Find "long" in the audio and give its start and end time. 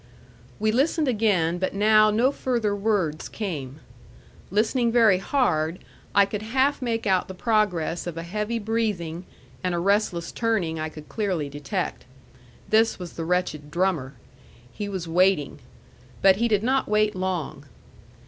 17.15-17.65